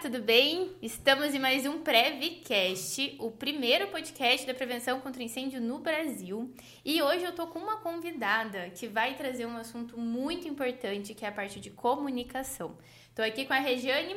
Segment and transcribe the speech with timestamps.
[0.00, 0.76] tudo bem?
[0.80, 6.54] Estamos em mais um Prevcast, o primeiro podcast da prevenção contra incêndio no Brasil.
[6.84, 11.24] E hoje eu tô com uma convidada que vai trazer um assunto muito importante, que
[11.24, 12.78] é a parte de comunicação.
[13.12, 14.16] Tô aqui com a Regiane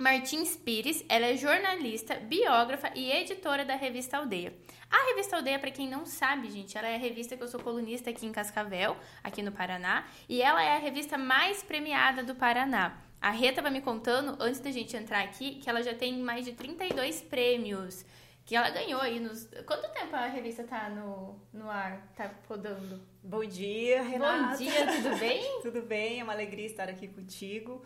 [0.00, 4.52] Martins Pires, ela é jornalista, biógrafa e editora da revista Aldeia.
[4.90, 7.60] A revista Aldeia, para quem não sabe, gente, ela é a revista que eu sou
[7.60, 12.34] colunista aqui em Cascavel, aqui no Paraná, e ela é a revista mais premiada do
[12.34, 13.03] Paraná.
[13.24, 16.44] A Rê tava me contando, antes da gente entrar aqui, que ela já tem mais
[16.44, 18.04] de 32 prêmios
[18.44, 19.48] que ela ganhou aí nos.
[19.66, 23.00] Quanto tempo a revista tá no, no ar, tá rodando?
[23.22, 24.50] Bom dia, Renata.
[24.50, 25.60] Bom dia, tudo bem?
[25.62, 27.82] tudo bem, é uma alegria estar aqui contigo.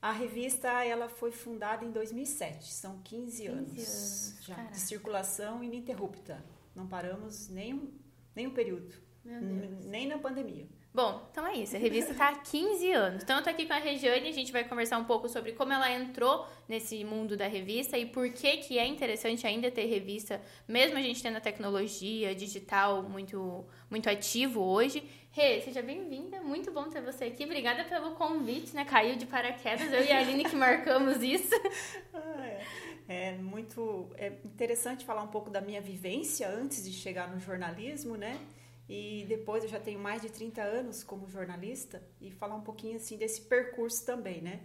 [0.00, 5.64] A revista ela foi fundada em 2007, são 15, 15 anos, anos já de circulação
[5.64, 6.40] ininterrupta.
[6.72, 7.92] Não paramos nenhum,
[8.32, 10.68] nenhum período, nem na pandemia.
[10.98, 11.76] Bom, então é isso.
[11.76, 13.22] A revista está há 15 anos.
[13.22, 15.72] Então eu tô aqui com a Regiane, a gente vai conversar um pouco sobre como
[15.72, 20.42] ela entrou nesse mundo da revista e por que que é interessante ainda ter revista,
[20.66, 25.08] mesmo a gente tendo a tecnologia digital muito muito ativo hoje.
[25.30, 26.40] Rê, seja bem-vinda.
[26.40, 27.44] Muito bom ter você aqui.
[27.44, 28.84] Obrigada pelo convite, né?
[28.84, 29.92] Caiu de paraquedas.
[29.92, 31.54] Eu e a Aline que marcamos isso.
[32.12, 32.64] Ah, é.
[33.08, 38.16] é muito é interessante falar um pouco da minha vivência antes de chegar no jornalismo,
[38.16, 38.36] né?
[38.88, 42.96] E depois eu já tenho mais de 30 anos como jornalista e falar um pouquinho
[42.96, 44.62] assim desse percurso também, né?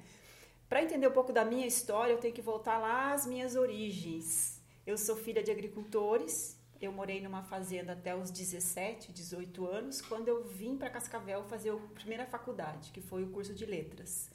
[0.69, 4.61] Para entender um pouco da minha história, eu tenho que voltar lá às minhas origens.
[4.87, 6.57] Eu sou filha de agricultores.
[6.81, 11.71] Eu morei numa fazenda até os 17, 18 anos, quando eu vim para Cascavel fazer
[11.71, 14.29] a primeira faculdade, que foi o curso de letras.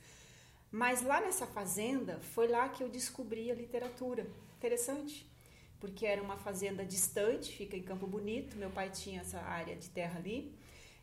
[0.70, 4.26] Mas lá nessa fazenda, foi lá que eu descobri a literatura.
[4.56, 5.27] Interessante
[5.80, 8.56] porque era uma fazenda distante, fica em Campo Bonito.
[8.56, 10.52] Meu pai tinha essa área de terra ali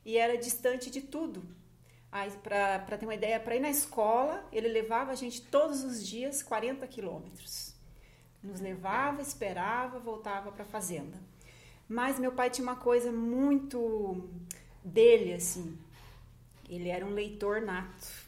[0.04, 1.44] e era distante de tudo.
[2.42, 6.42] Para ter uma ideia, para ir na escola, ele levava a gente todos os dias
[6.42, 7.74] 40 quilômetros.
[8.42, 11.18] Nos levava, esperava, voltava para a fazenda.
[11.88, 14.30] Mas meu pai tinha uma coisa muito
[14.84, 15.78] dele, assim.
[16.70, 18.25] Ele era um leitor nato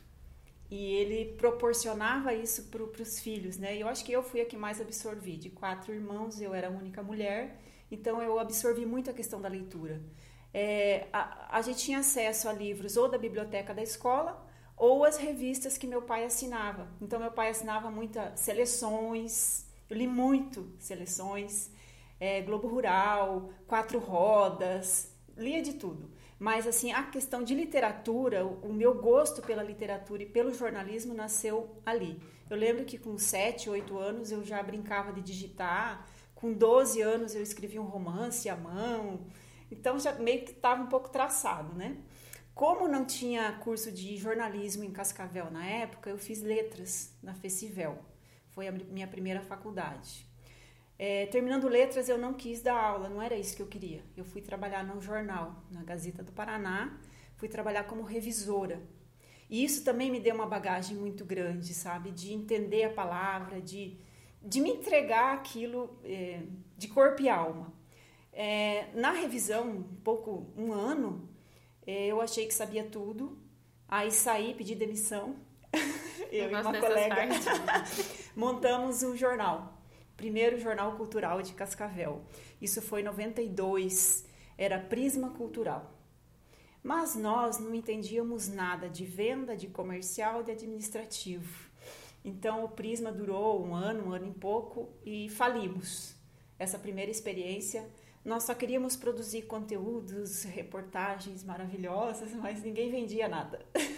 [0.70, 3.76] e ele proporcionava isso para os filhos, né?
[3.78, 5.38] E eu acho que eu fui a que mais absorvi.
[5.38, 9.48] De quatro irmãos, eu era a única mulher, então eu absorvi muito a questão da
[9.48, 10.02] leitura.
[10.54, 14.46] É, a, a gente tinha acesso a livros ou da biblioteca da escola
[14.76, 16.88] ou as revistas que meu pai assinava.
[17.02, 21.72] Então, meu pai assinava muitas seleções, eu li muito seleções,
[22.20, 26.10] é, Globo Rural, Quatro Rodas, lia de tudo.
[26.40, 31.82] Mas assim, a questão de literatura, o meu gosto pela literatura e pelo jornalismo nasceu
[31.86, 32.22] ali.
[32.50, 37.34] Eu lembro que com 7, 8 anos eu já brincava de digitar, com 12 anos
[37.34, 39.26] eu escrevi um romance à mão.
[39.72, 41.98] Então já meio que estava um pouco traçado, né?
[42.54, 48.04] Como não tinha curso de jornalismo em Cascavel na época, eu fiz letras na Festival.
[48.50, 50.27] Foi a minha primeira faculdade.
[51.00, 54.04] É, terminando letras, eu não quis dar aula, não era isso que eu queria.
[54.16, 56.98] Eu fui trabalhar num jornal, na Gazeta do Paraná,
[57.36, 58.82] fui trabalhar como revisora.
[59.48, 62.12] E isso também me deu uma bagagem muito grande, sabe?
[62.12, 63.98] De entender a palavra, de,
[64.42, 66.42] de me entregar aquilo é,
[66.76, 67.72] de corpo e alma.
[68.34, 71.30] É, na revisão, um pouco, um ano,
[71.86, 73.38] é, eu achei que sabia tudo,
[73.88, 75.36] aí saí, pedi demissão.
[76.32, 77.22] eu, eu e uma colega
[78.36, 79.77] montamos um jornal
[80.18, 82.24] primeiro jornal cultural de Cascavel.
[82.60, 84.26] Isso foi em 92,
[84.58, 85.94] era Prisma Cultural.
[86.84, 91.70] Mas nós não entendíamos nada de venda, de comercial, de administrativo.
[92.26, 96.16] Então o Prisma durou um ano, um ano e pouco e falimos.
[96.58, 97.88] Essa primeira experiência,
[98.26, 103.64] nós só queríamos produzir conteúdos, reportagens maravilhosas, mas ninguém vendia nada.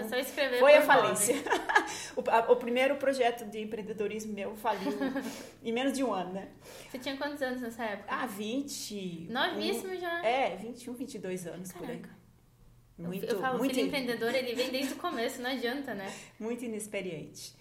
[0.00, 1.34] Então, foi a falência.
[2.16, 4.92] o, a, o, primeiro projeto de empreendedorismo meu faliu
[5.62, 6.48] em menos de um ano, né?
[6.90, 8.08] Você tinha quantos anos nessa época?
[8.08, 9.28] Ah, 20.
[9.30, 10.24] Novíssimo um, já.
[10.24, 11.92] É, 21, 22 anos Caraca.
[11.92, 12.22] por aí.
[12.98, 13.76] Muito, eu falo, muito...
[13.76, 16.12] o empreendedor, ele vem desde o começo, não adianta, né?
[16.38, 17.54] Muito inexperiente.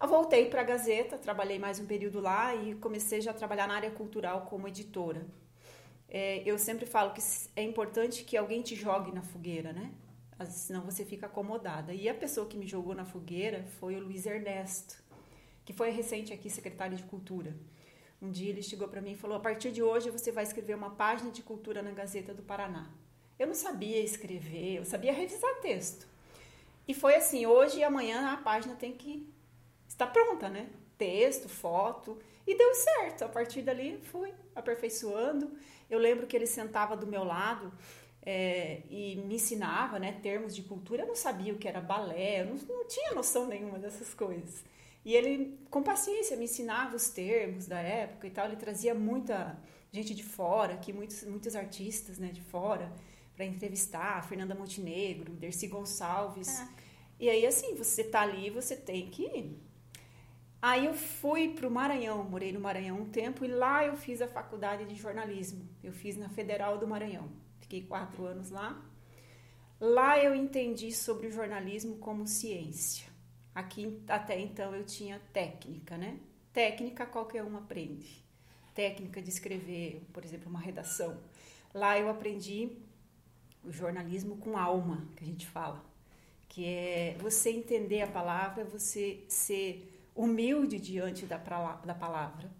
[0.00, 3.68] Eu voltei para a Gazeta, trabalhei mais um período lá e comecei já a trabalhar
[3.68, 5.24] na área cultural como editora.
[6.08, 7.20] É, eu sempre falo que
[7.56, 9.90] é importante que alguém te jogue na fogueira, né?
[10.46, 11.92] Senão você fica acomodada.
[11.92, 15.02] E a pessoa que me jogou na fogueira foi o Luiz Ernesto,
[15.64, 17.56] que foi recente aqui secretário de Cultura.
[18.20, 20.74] Um dia ele chegou para mim e falou: "A partir de hoje você vai escrever
[20.74, 22.90] uma página de cultura na Gazeta do Paraná".
[23.38, 26.06] Eu não sabia escrever, eu sabia revisar texto.
[26.86, 29.28] E foi assim, hoje e amanhã a página tem que
[29.88, 30.68] estar pronta, né?
[30.98, 33.24] Texto, foto, e deu certo.
[33.24, 35.52] A partir dali fui aperfeiçoando.
[35.88, 37.72] Eu lembro que ele sentava do meu lado
[38.24, 41.02] é, e me ensinava né, termos de cultura.
[41.02, 44.64] Eu não sabia o que era balé, eu não, não tinha noção nenhuma dessas coisas.
[45.04, 48.46] E ele, com paciência, me ensinava os termos da época e tal.
[48.46, 49.58] Ele trazia muita
[49.90, 52.92] gente de fora, aqui muitos, muitos artistas né, de fora,
[53.34, 54.26] para entrevistar.
[54.28, 56.60] Fernanda Montenegro, Dercy Gonçalves.
[56.60, 56.68] Ah.
[57.18, 59.56] E aí, assim, você tá ali, você tem que
[60.62, 64.22] Aí eu fui para o Maranhão, morei no Maranhão um tempo e lá eu fiz
[64.22, 65.68] a faculdade de jornalismo.
[65.82, 67.28] Eu fiz na Federal do Maranhão.
[67.72, 68.84] Fiquei quatro anos lá.
[69.80, 73.08] Lá eu entendi sobre o jornalismo como ciência.
[73.54, 76.18] Aqui até então eu tinha técnica, né?
[76.52, 78.22] Técnica qualquer um aprende.
[78.74, 81.18] Técnica de escrever, por exemplo, uma redação.
[81.72, 82.76] Lá eu aprendi
[83.64, 85.82] o jornalismo com alma, que a gente fala,
[86.50, 92.50] que é você entender a palavra, você ser humilde diante da, da palavra.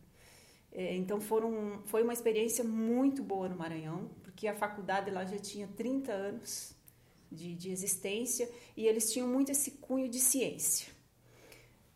[0.73, 5.39] É, então foram, foi uma experiência muito boa no Maranhão, porque a faculdade lá já
[5.39, 6.75] tinha 30 anos
[7.31, 10.93] de, de existência e eles tinham muito esse cunho de ciência.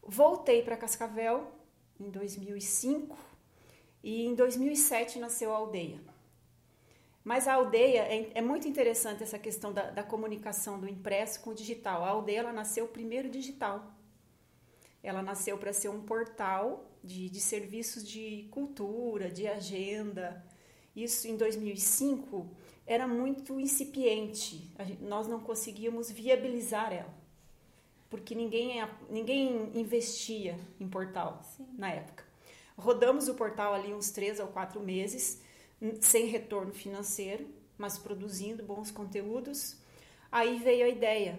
[0.02, 1.50] Voltei para Cascavel
[1.98, 3.18] em 2005
[4.04, 5.98] e em 2007 nasceu a aldeia.
[7.24, 11.50] Mas a aldeia, é, é muito interessante essa questão da, da, comunicação do impresso com
[11.50, 12.04] o digital.
[12.04, 13.92] A aldeia ela nasceu primeiro digital.
[15.02, 20.44] Ela nasceu para ser um portal de, de serviços de cultura, de agenda.
[20.96, 22.48] Isso em 2005
[22.86, 24.72] era muito incipiente.
[24.80, 27.14] Gente, nós não conseguíamos viabilizar ela,
[28.08, 31.66] porque ninguém, ninguém investia em portal Sim.
[31.76, 32.24] na época.
[32.78, 35.42] Rodamos o portal ali uns três ou quatro meses,
[36.00, 37.46] sem retorno financeiro,
[37.76, 39.76] mas produzindo bons conteúdos.
[40.32, 41.38] Aí veio a ideia: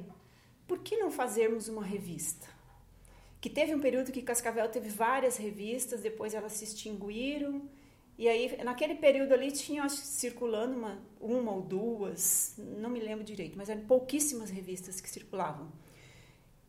[0.68, 2.58] por que não fazermos uma revista?
[3.40, 7.62] que teve um período que Cascavel teve várias revistas, depois elas se extinguiram.
[8.18, 13.24] E aí, naquele período ali, tinha acho, circulando uma, uma ou duas, não me lembro
[13.24, 15.72] direito, mas eram pouquíssimas revistas que circulavam.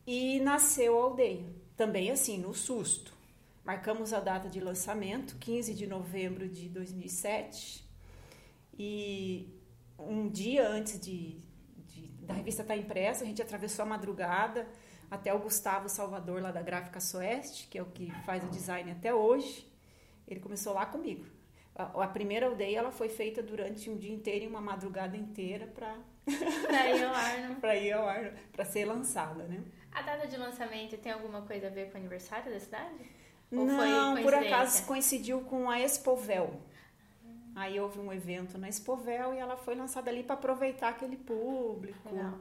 [0.05, 3.17] E nasceu a aldeia, também assim, no susto.
[3.65, 7.83] Marcamos a data de lançamento, 15 de novembro de 2007.
[8.77, 9.49] E
[9.97, 11.39] um dia antes de,
[11.87, 14.67] de da revista estar impressa, a gente atravessou a madrugada
[15.09, 18.91] até o Gustavo Salvador, lá da Gráfica Soeste, que é o que faz o design
[18.91, 19.67] até hoje.
[20.27, 21.38] Ele começou lá comigo.
[21.79, 25.65] A, a primeira aldeia ela foi feita durante um dia inteiro e uma madrugada inteira
[25.65, 25.95] para
[26.27, 29.63] ir ao ar, para ir ao ar, para ser lançada, né?
[29.89, 33.09] A data de lançamento tem alguma coisa a ver com o aniversário da cidade?
[33.49, 36.61] Ou Não, por acaso coincidiu com a Expovel.
[37.55, 42.09] Aí houve um evento na Expovel e ela foi lançada ali para aproveitar aquele público.
[42.09, 42.39] Legal.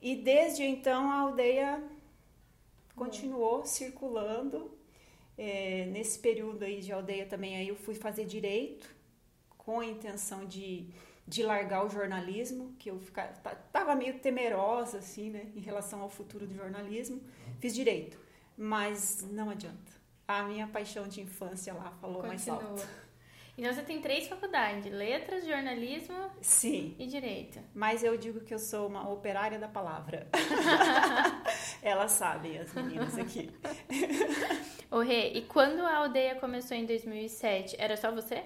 [0.00, 1.82] E desde então a aldeia
[2.94, 4.77] continuou circulando.
[5.38, 8.92] É, nesse período aí de aldeia também aí eu fui fazer direito
[9.56, 10.88] com a intenção de,
[11.26, 13.32] de largar o jornalismo, que eu ficava,
[13.72, 17.20] tava meio temerosa assim, né, em relação ao futuro do jornalismo.
[17.60, 18.18] Fiz direito,
[18.56, 19.92] mas não adianta.
[20.26, 22.28] A minha paixão de infância lá falou Continua.
[22.28, 23.07] mais alto.
[23.58, 26.94] Então você tem três faculdades: letras, jornalismo Sim.
[26.96, 27.58] e direito.
[27.74, 30.28] Mas eu digo que eu sou uma operária da palavra.
[31.82, 33.50] Elas sabem, as meninas aqui.
[34.88, 38.44] Ô Rê, e quando a aldeia começou em 2007, era só você?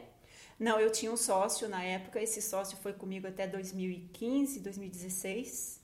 [0.59, 2.19] Não, eu tinha um sócio na época.
[2.19, 5.79] Esse sócio foi comigo até 2015, 2016.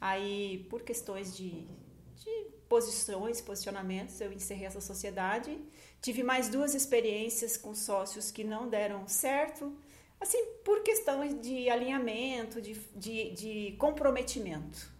[0.00, 1.68] Aí, por questões de,
[2.14, 5.58] de posições, posicionamentos, eu encerrei essa sociedade
[6.00, 9.72] Tive mais duas experiências com sócios que não deram certo,
[10.20, 14.90] assim, por questões de alinhamento, de, de, de comprometimento.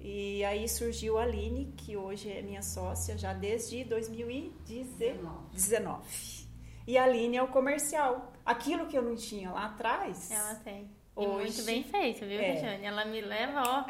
[0.00, 6.44] E aí surgiu a Aline, que hoje é minha sócia já desde 2019.
[6.86, 8.30] E a Aline é o comercial.
[8.44, 10.30] Aquilo que eu não tinha lá atrás.
[10.30, 10.90] Ela tem.
[11.16, 12.52] E Hoje, muito bem feito, viu, é.
[12.52, 12.84] Regiane?
[12.84, 13.84] Ela me leva, ó.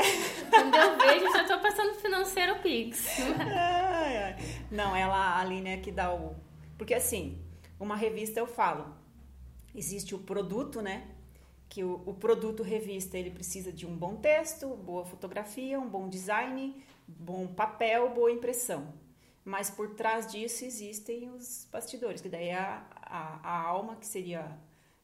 [0.50, 3.16] quando eu vejo, já tô passando financeiro Pix.
[4.74, 6.34] Não, ela, a Aline é que dá o.
[6.76, 7.38] Porque assim,
[7.78, 8.92] uma revista eu falo,
[9.72, 11.06] existe o produto, né?
[11.68, 16.08] Que o, o produto revista ele precisa de um bom texto, boa fotografia, um bom
[16.08, 18.92] design, bom papel, boa impressão.
[19.44, 24.06] Mas por trás disso existem os bastidores, que daí é a, a, a alma que
[24.06, 24.58] seria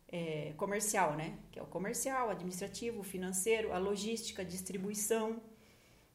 [0.08, 1.38] é, comercial, né?
[1.52, 5.40] Que é o comercial, administrativo, financeiro, a logística, distribuição.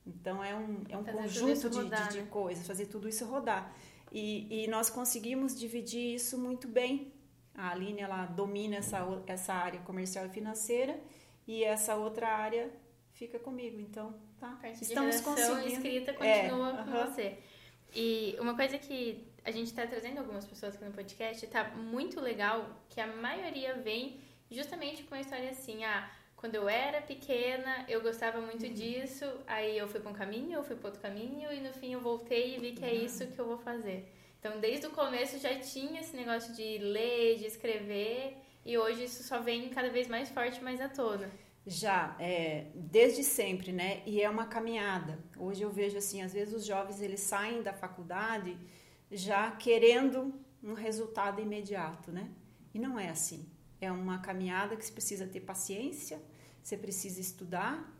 [0.06, 2.28] Então é um, é um conjunto de, rodar, de, de né?
[2.30, 3.74] coisas, fazer tudo isso rodar.
[4.12, 7.12] E, e, nós conseguimos dividir isso muito bem.
[7.54, 11.00] A Aline ela domina essa, essa área comercial e financeira
[11.48, 12.72] e essa outra área
[13.14, 13.80] fica comigo.
[13.80, 14.58] Então, tá.
[14.80, 15.68] Estamos conseguindo.
[15.68, 17.06] escrita continua é, com uh -huh.
[17.06, 17.38] você.
[17.94, 22.20] E uma coisa que a gente está trazendo algumas pessoas aqui no podcast, tá muito
[22.20, 24.20] legal que a maioria vem
[24.50, 29.78] justamente com a história assim, ah, quando eu era pequena, eu gostava muito disso, aí
[29.78, 32.56] eu fui para um caminho, eu fui para outro caminho e no fim eu voltei
[32.56, 33.06] e vi que é uhum.
[33.06, 34.12] isso que eu vou fazer.
[34.40, 39.24] Então, desde o começo já tinha esse negócio de ler, de escrever, e hoje isso
[39.24, 41.30] só vem cada vez mais forte, mais à tona.
[41.66, 44.04] Já, é, desde sempre, né?
[44.06, 45.18] E é uma caminhada.
[45.36, 48.56] Hoje eu vejo assim, às vezes os jovens eles saem da faculdade
[49.12, 52.30] já querendo um resultado imediato, né?
[52.74, 53.50] E não é assim.
[53.80, 56.22] É uma caminhada que você precisa ter paciência,
[56.64, 57.94] você precisa estudar.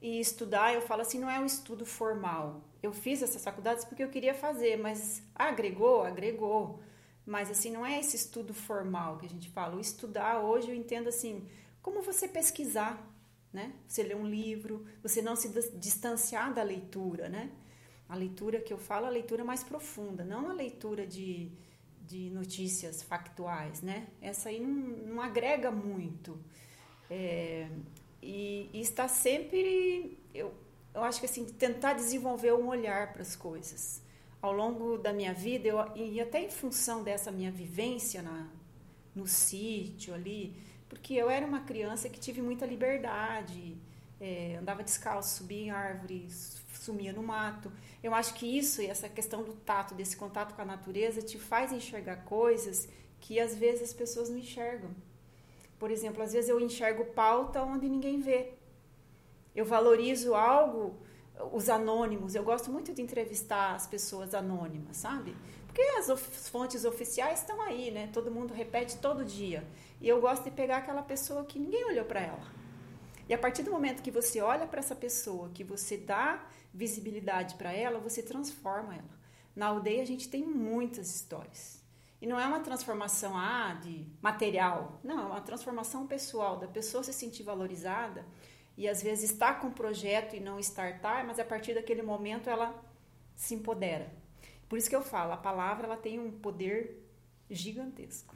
[0.00, 2.62] E estudar, eu falo assim, não é um estudo formal.
[2.82, 6.82] Eu fiz essas faculdades porque eu queria fazer, mas agregou, agregou.
[7.24, 9.76] Mas assim, não é esse estudo formal que a gente fala.
[9.76, 11.48] O estudar hoje eu entendo assim,
[11.80, 13.08] como você pesquisar,
[13.52, 13.74] né?
[13.86, 17.52] Você ler um livro, você não se distanciar da leitura, né?
[18.08, 21.52] A leitura que eu falo, a leitura mais profunda, não a leitura de,
[22.06, 24.08] de notícias factuais, né?
[24.20, 24.68] Essa aí não,
[25.14, 26.38] não agrega muito.
[27.10, 27.68] É,
[28.22, 30.52] e, e está sempre, eu,
[30.94, 34.02] eu acho que assim, tentar desenvolver um olhar para as coisas.
[34.40, 38.48] Ao longo da minha vida, eu, e até em função dessa minha vivência na,
[39.14, 40.56] no sítio ali,
[40.88, 43.76] porque eu era uma criança que tive muita liberdade,
[44.22, 47.72] é, andava descalço, subia em árvores, sumia no mato.
[48.00, 51.40] Eu acho que isso e essa questão do tato, desse contato com a natureza, te
[51.40, 52.88] faz enxergar coisas
[53.18, 54.90] que às vezes as pessoas não enxergam.
[55.76, 58.54] Por exemplo, às vezes eu enxergo pauta onde ninguém vê.
[59.56, 60.94] Eu valorizo algo,
[61.52, 62.36] os anônimos.
[62.36, 65.34] Eu gosto muito de entrevistar as pessoas anônimas, sabe?
[65.66, 68.08] Porque as fontes oficiais estão aí, né?
[68.12, 69.66] Todo mundo repete todo dia.
[70.00, 72.61] E eu gosto de pegar aquela pessoa que ninguém olhou para ela
[73.28, 77.54] e a partir do momento que você olha para essa pessoa, que você dá visibilidade
[77.54, 79.22] para ela, você transforma ela.
[79.54, 81.82] Na aldeia a gente tem muitas histórias.
[82.20, 87.02] E não é uma transformação ah, de material, não, é uma transformação pessoal, da pessoa
[87.02, 88.24] se sentir valorizada
[88.76, 92.48] e às vezes estar com um projeto e não startar, mas a partir daquele momento
[92.48, 92.80] ela
[93.34, 94.08] se empodera.
[94.68, 97.04] Por isso que eu falo, a palavra ela tem um poder
[97.50, 98.34] gigantesco.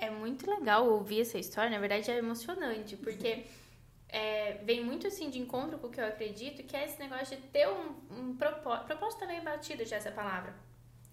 [0.00, 3.44] É muito legal ouvir essa história, na verdade é emocionante, porque
[4.08, 7.36] é, vem muito assim de encontro com o que eu acredito, que é esse negócio
[7.36, 8.86] de ter um, um propósito.
[8.86, 10.54] Propósito também é batido já essa palavra.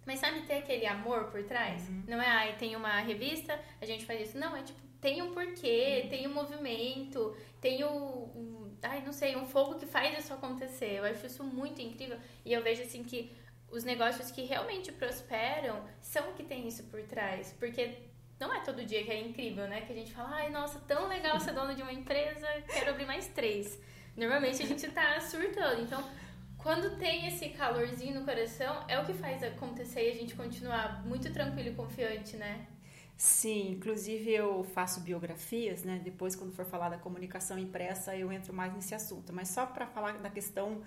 [0.05, 1.87] Mas sabe ter aquele amor por trás?
[1.89, 2.03] Uhum.
[2.07, 4.37] Não é, ai, tem uma revista, a gente faz isso.
[4.37, 6.09] Não, é tipo, tem um porquê, uhum.
[6.09, 7.89] tem um movimento, tem o.
[7.89, 10.93] Um, ai, não sei, um fogo que faz isso acontecer.
[10.93, 12.17] Eu acho isso muito incrível.
[12.45, 13.35] E eu vejo assim que
[13.69, 17.53] os negócios que realmente prosperam são que tem isso por trás.
[17.59, 17.97] Porque
[18.39, 19.81] não é todo dia que é incrível, né?
[19.81, 23.05] Que a gente fala, ai, nossa, tão legal ser dona de uma empresa, quero abrir
[23.05, 23.79] mais três.
[24.15, 25.81] Normalmente a gente tá surtando.
[25.81, 26.03] Então,
[26.57, 31.05] quando tem esse calorzinho no coração, é o que faz acontecer e a gente continuar
[31.05, 32.67] muito tranquilo e confiante, né?
[33.15, 35.99] Sim, inclusive eu faço biografias, né?
[36.03, 39.33] Depois, quando for falar da comunicação impressa, eu entro mais nesse assunto.
[39.33, 40.83] Mas só para falar da questão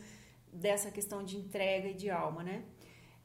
[0.52, 2.62] dessa questão de entrega e de alma, né?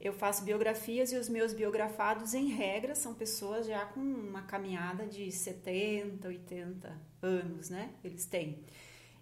[0.05, 5.07] Eu faço biografias e os meus biografados, em regra, são pessoas já com uma caminhada
[5.07, 7.91] de 70, 80 anos, né?
[8.03, 8.63] Eles têm.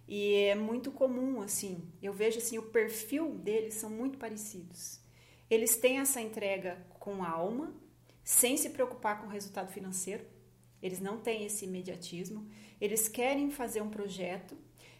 [0.06, 5.00] E é muito comum, assim, eu vejo assim, o perfil deles são muito parecidos.
[5.48, 7.74] Eles têm essa entrega com alma,
[8.22, 10.26] sem se preocupar com o resultado financeiro.
[10.82, 12.46] Eles não têm esse imediatismo.
[12.78, 14.54] Eles querem fazer um projeto.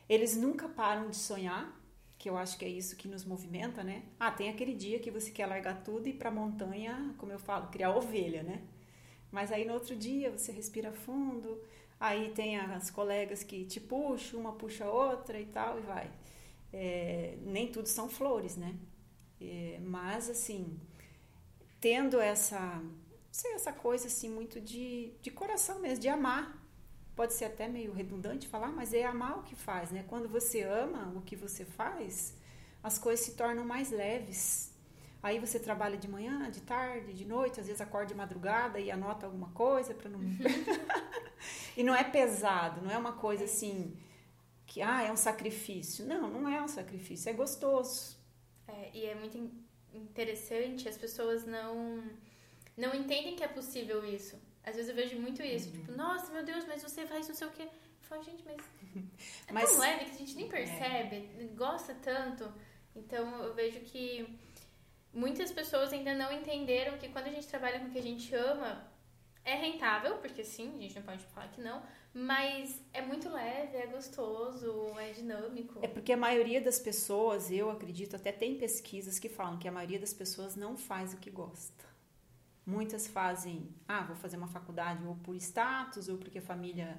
[0.08, 1.78] Eles nunca param de sonhar
[2.24, 4.02] que eu acho que é isso que nos movimenta, né?
[4.18, 7.30] Ah, tem aquele dia que você quer largar tudo e ir para a montanha, como
[7.30, 8.62] eu falo, criar ovelha, né?
[9.30, 11.60] Mas aí no outro dia você respira fundo,
[12.00, 16.10] aí tem as colegas que te puxam, uma puxa a outra e tal, e vai.
[16.72, 18.74] É, nem tudo são flores, né?
[19.38, 20.80] É, mas, assim,
[21.78, 22.82] tendo essa,
[23.30, 26.63] sei, essa coisa, assim, muito de, de coração mesmo, de amar
[27.14, 30.04] pode ser até meio redundante falar, mas é amar o que faz, né?
[30.08, 32.36] Quando você ama o que você faz,
[32.82, 34.72] as coisas se tornam mais leves.
[35.22, 38.90] Aí você trabalha de manhã, de tarde, de noite, às vezes acorda de madrugada e
[38.90, 40.20] anota alguma coisa para não.
[41.76, 43.96] e não é pesado, não é uma coisa assim
[44.66, 46.04] que ah, é um sacrifício.
[46.04, 48.18] Não, não é um sacrifício, é gostoso.
[48.68, 49.50] É, e é muito
[49.94, 52.02] interessante, as pessoas não
[52.76, 54.36] não entendem que é possível isso.
[54.64, 55.84] Às vezes eu vejo muito isso, tipo, uhum.
[55.84, 57.62] tipo, nossa, meu Deus, mas você faz não sei o quê.
[57.62, 58.56] Eu falo, gente, mas
[59.46, 61.44] é mas, tão leve que a gente nem percebe, é.
[61.54, 62.52] gosta tanto.
[62.96, 64.38] Então eu vejo que
[65.12, 68.34] muitas pessoas ainda não entenderam que quando a gente trabalha com o que a gente
[68.34, 68.86] ama,
[69.44, 71.82] é rentável, porque sim, a gente não pode falar que não,
[72.14, 75.80] mas é muito leve, é gostoso, é dinâmico.
[75.82, 79.72] É porque a maioria das pessoas, eu acredito, até tem pesquisas que falam que a
[79.72, 81.84] maioria das pessoas não faz o que gosta.
[82.66, 86.98] Muitas fazem, ah, vou fazer uma faculdade ou por status ou porque a família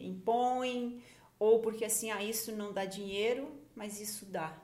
[0.00, 1.02] impõem,
[1.38, 4.56] ou porque assim, ah, isso não dá dinheiro, mas isso dá.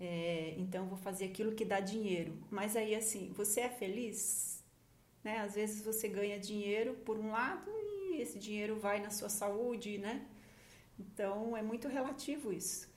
[0.00, 2.36] É, então vou fazer aquilo que dá dinheiro.
[2.50, 4.64] Mas aí assim, você é feliz?
[5.22, 5.38] Né?
[5.40, 7.70] Às vezes você ganha dinheiro por um lado
[8.10, 10.26] e esse dinheiro vai na sua saúde, né?
[10.98, 12.88] Então é muito relativo isso.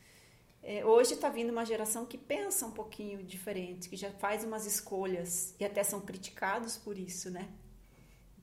[0.64, 4.66] É, hoje está vindo uma geração que pensa um pouquinho diferente, que já faz umas
[4.66, 7.48] escolhas e até são criticados por isso, né?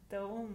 [0.06, 0.48] Então,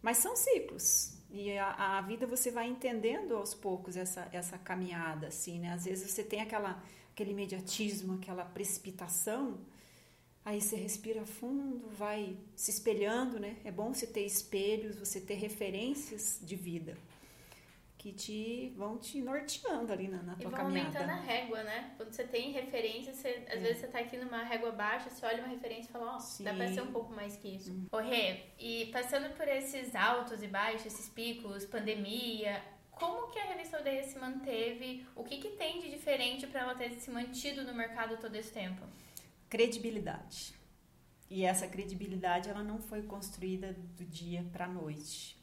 [0.00, 1.14] mas são ciclos.
[1.30, 5.72] E a, a, vida você vai entendendo aos poucos essa, essa caminhada, assim, né?
[5.72, 9.58] Às vezes você tem aquela, aquele imediatismo, aquela precipitação,
[10.44, 13.56] aí você respira fundo, vai se espelhando, né?
[13.64, 16.96] É bom você ter espelhos, você ter referências de vida
[18.08, 20.88] que te vão te norteando ali na, na tua caminhada.
[20.88, 21.92] E vão aumentando a régua, né?
[21.96, 23.58] Quando você tem referência, você, às é.
[23.58, 26.42] vezes você tá aqui numa régua baixa, você olha uma referência e fala, ó, oh,
[26.42, 27.72] dá pra ser um pouco mais que isso.
[27.72, 27.86] Hum.
[27.92, 33.44] Ô, Rê, e passando por esses altos e baixos, esses picos, pandemia, como que a
[33.44, 35.06] revista Aldeia se manteve?
[35.14, 38.52] O que, que tem de diferente para ela ter se mantido no mercado todo esse
[38.52, 38.82] tempo?
[39.48, 40.54] Credibilidade.
[41.30, 45.37] E essa credibilidade ela não foi construída do dia para a noite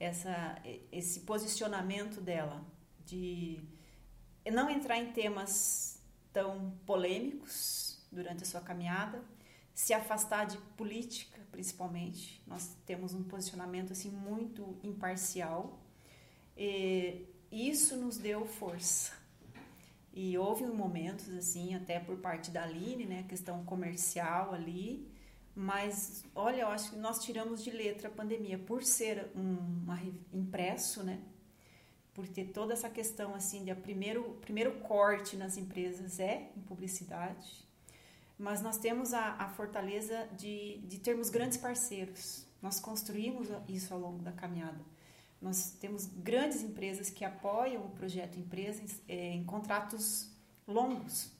[0.00, 2.64] essa, esse posicionamento dela
[3.04, 3.60] de
[4.50, 6.02] não entrar em temas
[6.32, 9.22] tão polêmicos durante a sua caminhada,
[9.74, 12.42] se afastar de política, principalmente.
[12.46, 15.78] Nós temos um posicionamento assim muito imparcial.
[16.56, 19.12] E isso nos deu força.
[20.12, 25.08] E houve momentos assim, até por parte da Aline, né, questão comercial ali,
[25.60, 30.00] mas, olha, eu acho que nós tiramos de letra a pandemia por ser um uma,
[30.32, 31.20] impresso, né?
[32.14, 36.62] Por ter toda essa questão assim de a primeiro primeiro corte nas empresas é em
[36.62, 37.46] publicidade,
[38.38, 42.46] mas nós temos a, a fortaleza de, de termos grandes parceiros.
[42.62, 44.80] Nós construímos isso ao longo da caminhada.
[45.42, 50.30] Nós temos grandes empresas que apoiam o projeto empresa em, é, em contratos
[50.66, 51.30] longos.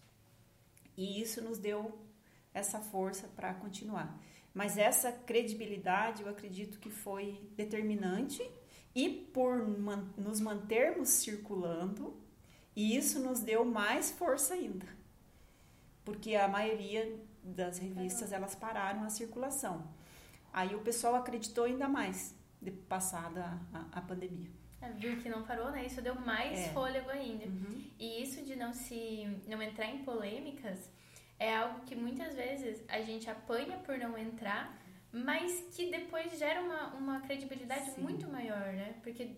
[0.94, 1.98] E isso nos deu
[2.52, 4.18] essa força para continuar.
[4.52, 8.42] Mas essa credibilidade eu acredito que foi determinante
[8.94, 12.16] e por man nos mantermos circulando,
[12.74, 14.86] isso nos deu mais força ainda.
[16.04, 19.88] Porque a maioria das revistas elas pararam a circulação.
[20.52, 24.50] Aí o pessoal acreditou ainda mais de passada a, a pandemia.
[24.82, 25.84] É, viu que não parou, né?
[25.86, 26.68] Isso deu mais é.
[26.72, 27.44] fôlego ainda.
[27.46, 27.84] Uhum.
[27.98, 30.90] E isso de não se não entrar em polêmicas
[31.40, 34.78] é algo que muitas vezes a gente apanha por não entrar,
[35.10, 38.02] mas que depois gera uma, uma credibilidade Sim.
[38.02, 38.94] muito maior, né?
[39.02, 39.34] Porque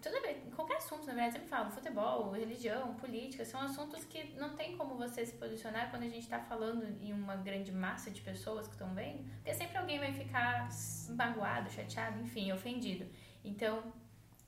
[0.00, 4.54] toda vez, qualquer assunto, na verdade, sempre falo, futebol, religião, política, são assuntos que não
[4.54, 8.20] tem como você se posicionar quando a gente está falando em uma grande massa de
[8.20, 10.68] pessoas que estão vendo, porque sempre alguém vai ficar
[11.10, 13.04] magoado, chateado, enfim, ofendido.
[13.44, 13.92] Então,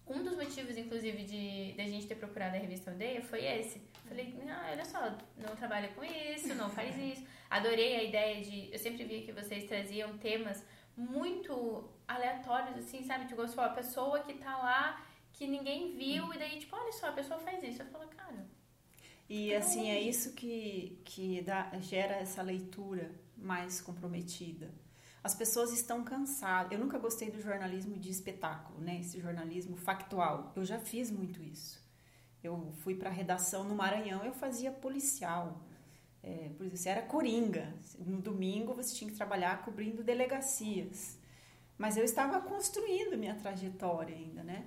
[0.07, 3.81] um dos motivos, inclusive, de, de a gente ter procurado a revista Aldeia foi esse
[4.07, 7.27] Falei, não, olha só, não trabalha com isso, não faz isso.
[7.49, 8.71] Adorei a ideia de.
[8.73, 10.65] Eu sempre vi que vocês traziam temas
[10.97, 13.27] muito aleatórios, assim, sabe?
[13.27, 17.13] Tipo, a pessoa que tá lá, que ninguém viu, e daí, tipo, olha só, a
[17.13, 17.83] pessoa faz isso.
[17.83, 18.47] Eu falo, cara.
[19.29, 24.71] E assim, é isso que, que dá, gera essa leitura mais comprometida.
[25.25, 26.71] As pessoas estão cansadas.
[26.71, 29.01] Eu nunca gostei do jornalismo de espetáculo, né?
[29.01, 30.53] Esse jornalismo factual.
[30.55, 31.83] Eu já fiz muito isso.
[32.43, 35.63] Eu fui para a redação no Maranhão, eu fazia policial.
[36.23, 37.75] É, por exemplo, você era coringa.
[37.99, 41.19] No domingo você tinha que trabalhar cobrindo delegacias.
[41.79, 44.67] Mas eu estava construindo minha trajetória ainda, né?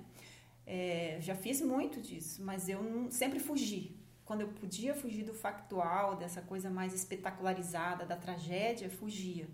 [0.66, 3.96] É, já fiz muito disso, mas eu não, sempre fugi.
[4.24, 9.48] Quando eu podia fugir do factual, dessa coisa mais espetacularizada, da tragédia, fugia.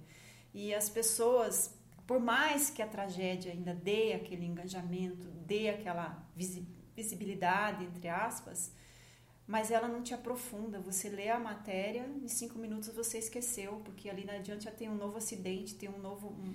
[0.54, 1.74] E as pessoas,
[2.06, 6.24] por mais que a tragédia ainda dê aquele engajamento, dê aquela
[6.94, 8.72] visibilidade, entre aspas,
[9.46, 10.78] mas ela não te aprofunda.
[10.80, 14.88] Você lê a matéria, em cinco minutos você esqueceu, porque ali na adiante já tem
[14.88, 16.28] um novo acidente, tem um novo.
[16.28, 16.54] Um,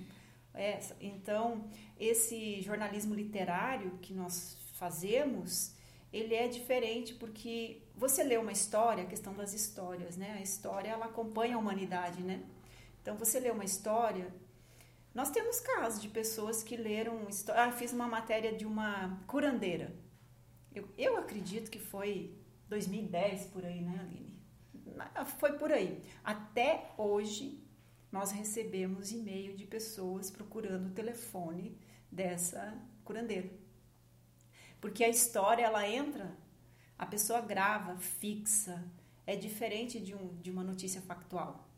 [0.54, 5.74] é, então, esse jornalismo literário que nós fazemos,
[6.12, 10.36] ele é diferente porque você lê uma história, a questão das histórias, né?
[10.38, 12.42] A história ela acompanha a humanidade, né?
[13.02, 14.32] Então, você lê uma história.
[15.14, 17.26] Nós temos casos de pessoas que leram.
[17.54, 19.92] Ah, fiz uma matéria de uma curandeira
[20.74, 22.36] eu, eu acredito que foi
[22.68, 24.40] 2010 por aí, né, Aline?
[25.38, 26.02] Foi por aí.
[26.22, 27.64] Até hoje,
[28.12, 31.76] nós recebemos e-mail de pessoas procurando o telefone
[32.10, 33.50] dessa curandeira.
[34.80, 36.36] Porque a história, ela entra,
[36.98, 38.84] a pessoa grava, fixa,
[39.26, 41.68] é diferente de, um, de uma notícia factual.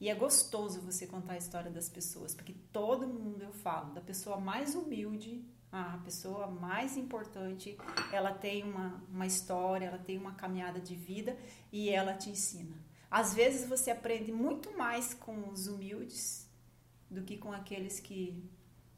[0.00, 4.00] E é gostoso você contar a história das pessoas, porque todo mundo eu falo, da
[4.00, 7.76] pessoa mais humilde A pessoa mais importante,
[8.10, 11.36] ela tem uma, uma história, ela tem uma caminhada de vida
[11.70, 12.74] e ela te ensina.
[13.10, 16.48] Às vezes você aprende muito mais com os humildes
[17.10, 18.42] do que com aqueles que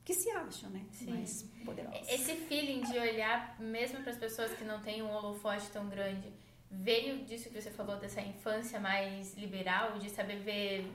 [0.05, 0.87] que se acham, né?
[0.93, 1.11] Sim.
[1.11, 2.09] Mais poderosos.
[2.09, 6.33] Esse feeling de olhar mesmo para as pessoas que não têm um holofote tão grande,
[6.71, 10.93] veio disso que você falou dessa infância mais liberal, de saber ver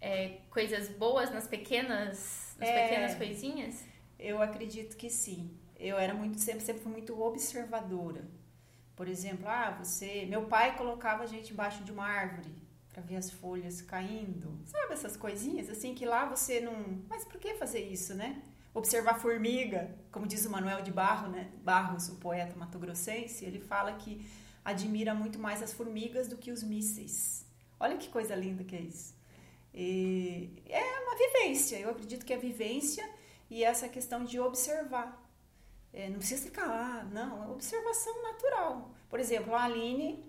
[0.00, 3.84] é, coisas boas nas pequenas, nas é, pequenas coisinhas?
[4.18, 5.58] Eu acredito que sim.
[5.78, 8.24] Eu era muito sempre sempre fui muito observadora.
[8.94, 12.54] Por exemplo, ah, você, meu pai colocava a gente embaixo de uma árvore
[12.92, 14.56] para ver as folhas caindo.
[14.64, 18.40] Sabe essas coisinhas assim que lá você não, mas por que fazer isso, né?
[18.72, 21.50] Observar formiga, como diz o Manuel de Barro, né?
[21.62, 24.24] Barros, o poeta mato-grossense, ele fala que
[24.64, 27.46] admira muito mais as formigas do que os mísseis.
[27.78, 29.14] Olha que coisa linda que é isso.
[29.72, 33.08] E é uma vivência, eu acredito que é vivência
[33.50, 35.20] e essa questão de observar.
[35.92, 38.94] É, não precisa ficar lá, não, é observação natural.
[39.08, 40.24] Por exemplo, a Aline,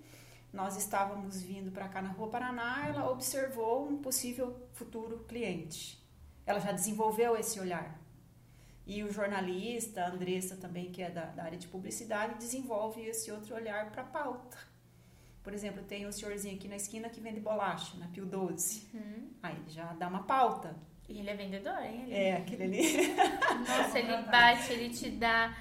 [0.52, 6.04] nós estávamos vindo para cá na Rua Paraná, ela observou um possível futuro cliente.
[6.46, 8.00] Ela já desenvolveu esse olhar.
[8.86, 13.32] E o jornalista, a Andressa também, que é da, da área de publicidade, desenvolve esse
[13.32, 14.58] outro olhar para a pauta.
[15.44, 18.88] Por exemplo, tem um senhorzinho aqui na esquina que vende bolacha, na Pio 12.
[18.94, 19.30] Uhum.
[19.42, 20.76] Aí ele já dá uma pauta.
[21.08, 22.04] E ele é vendedor, hein?
[22.04, 22.14] Ele...
[22.14, 23.16] É, aquele ali.
[23.68, 25.56] Nossa, ele bate, ele te dá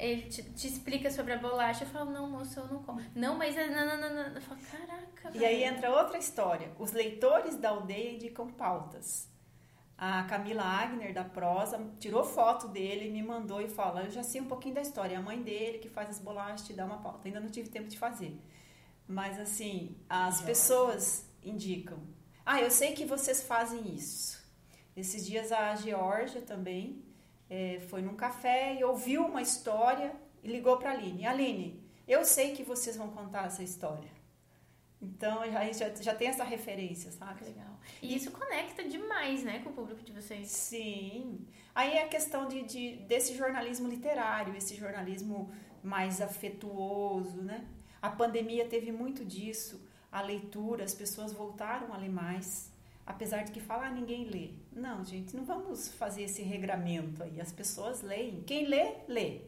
[0.00, 1.84] ele te, te, explica sobre a bolacha.
[1.84, 3.02] Eu falo, não, moço, eu não como.
[3.14, 3.68] Não, mas é.
[3.68, 4.34] Não, não, não, não.
[4.34, 5.30] Eu falo, caraca.
[5.34, 6.72] E aí entra outra história.
[6.78, 9.29] Os leitores da aldeia indicam pautas.
[10.02, 14.40] A Camila Agner, da prosa, tirou foto dele, me mandou e fala: Eu já sei
[14.40, 15.12] um pouquinho da história.
[15.12, 17.28] É a mãe dele que faz as bolachas te dá uma pauta.
[17.28, 18.34] Ainda não tive tempo de fazer.
[19.06, 21.98] Mas, assim, as pessoas indicam:
[22.46, 24.42] Ah, eu sei que vocês fazem isso.
[24.96, 27.04] Esses dias a Georgia também
[27.50, 31.26] é, foi num café e ouviu uma história e ligou para a Aline.
[31.26, 34.19] Aline, eu sei que vocês vão contar essa história.
[35.00, 37.44] Então já, já, já tem essa referência, sabe?
[37.44, 37.78] Legal.
[38.02, 40.48] E isso conecta demais, né, com o público de vocês.
[40.48, 41.46] Sim.
[41.74, 45.50] Aí é a questão de, de, desse jornalismo literário, esse jornalismo
[45.82, 47.66] mais afetuoso, né?
[48.02, 49.80] A pandemia teve muito disso.
[50.12, 52.70] A leitura, as pessoas voltaram a ler mais
[53.10, 54.50] apesar de que falar ah, ninguém lê.
[54.72, 57.40] Não, gente, não vamos fazer esse regramento aí.
[57.40, 58.42] As pessoas leem.
[58.46, 59.42] Quem lê, lê.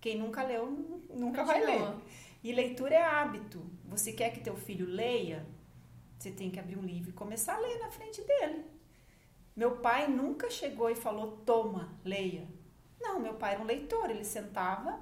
[0.00, 0.66] Quem nunca leu,
[1.10, 1.44] nunca Continua.
[1.44, 1.94] vai ler.
[2.42, 3.64] E leitura é hábito.
[3.84, 5.46] Você quer que teu filho leia?
[6.18, 8.64] Você tem que abrir um livro e começar a ler na frente dele.
[9.54, 12.48] Meu pai nunca chegou e falou: "Toma, leia".
[13.00, 15.00] Não, meu pai era um leitor, ele sentava,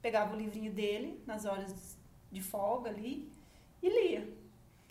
[0.00, 1.96] pegava o livrinho dele nas horas
[2.30, 3.32] de folga ali
[3.82, 4.38] e lia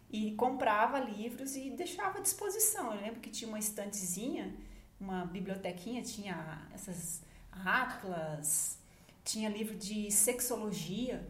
[0.10, 2.94] e comprava livros e deixava à disposição.
[2.94, 4.56] Eu lembro que tinha uma estantezinha,
[5.00, 8.80] uma bibliotequinha, tinha essas atlas,
[9.24, 11.28] tinha livro de sexologia.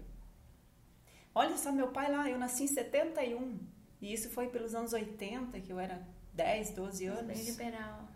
[1.38, 3.60] Olha só, meu pai lá, eu nasci em 71,
[4.02, 6.02] e isso foi pelos anos 80, que eu era
[6.34, 7.28] 10, 12 anos.
[7.28, 8.10] Bem liberal.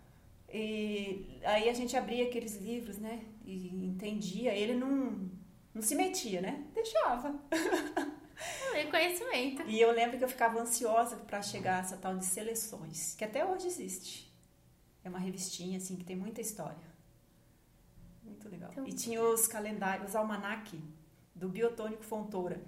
[0.52, 3.24] E aí a gente abria aqueles livros, né?
[3.44, 4.52] E entendia.
[4.52, 5.30] Ele não,
[5.72, 6.66] não se metia, né?
[6.74, 7.38] Deixava.
[8.90, 9.62] conhecimento.
[9.68, 13.24] E eu lembro que eu ficava ansiosa para chegar a essa tal de seleções, que
[13.24, 14.34] até hoje existe.
[15.04, 16.92] É uma revistinha, assim, que tem muita história.
[18.24, 18.72] Muito legal.
[18.72, 20.76] Então, e tinha os calendários, os almanac
[21.36, 22.60] do Biotônico Fontoura.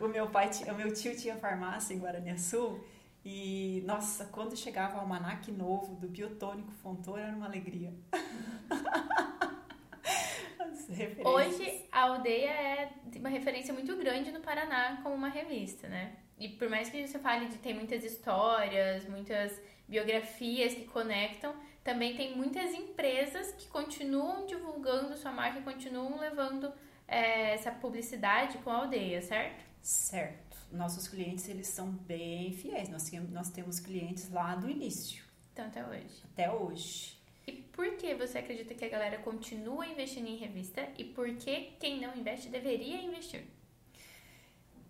[0.00, 2.82] O meu pai, o meu tio tinha farmácia em Guaraniaçu
[3.22, 7.92] e, nossa, quando chegava o almanac novo do Biotônico Fontoura era uma alegria.
[11.22, 16.16] Hoje a aldeia é uma referência muito grande no Paraná como uma revista, né?
[16.38, 22.16] E por mais que você fale de tem muitas histórias, muitas biografias que conectam, também
[22.16, 26.72] tem muitas empresas que continuam divulgando sua marca e continuam levando
[27.06, 29.69] é, essa publicidade com a aldeia, certo?
[29.82, 30.56] Certo.
[30.72, 32.88] Nossos clientes, eles são bem fiéis.
[32.88, 35.24] Nós, nós temos clientes lá do início.
[35.52, 36.22] Então, até hoje.
[36.32, 37.20] Até hoje.
[37.46, 41.72] E por que você acredita que a galera continua investindo em revista e por que
[41.80, 43.44] quem não investe deveria investir?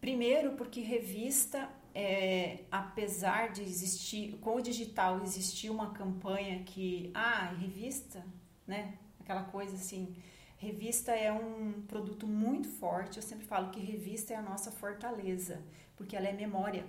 [0.00, 7.54] Primeiro, porque revista, é, apesar de existir, com o digital existir uma campanha que, ah,
[7.58, 8.24] revista,
[8.66, 8.98] né?
[9.20, 10.14] Aquela coisa assim,
[10.60, 13.16] revista é um produto muito forte.
[13.16, 15.62] Eu sempre falo que revista é a nossa fortaleza,
[15.96, 16.84] porque ela é memória,